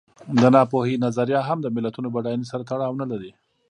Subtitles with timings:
[0.39, 3.31] د ناپوهۍ نظریه هم د ملتونو بډاینې سره تړاو نه لري.